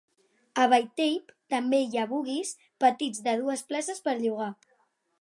A 0.63 0.63
Vaitape 0.71 1.35
també 1.55 1.83
hi 1.89 2.01
ha 2.01 2.07
buggies 2.15 2.57
petits 2.87 3.25
de 3.31 3.39
dues 3.45 3.67
places 3.71 4.07
per 4.09 4.21
llogar. 4.27 4.53